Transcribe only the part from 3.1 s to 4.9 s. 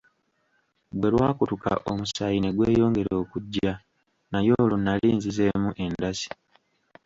okujja, naye olwo